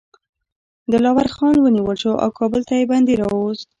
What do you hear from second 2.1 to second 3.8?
او کابل ته یې بندي راووست.